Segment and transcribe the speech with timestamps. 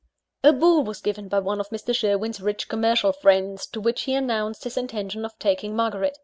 [0.43, 1.95] A ball was given by one of Mr.
[1.95, 6.17] Sherwin's rich commercial friends, to which he announced his intention of taking Margaret.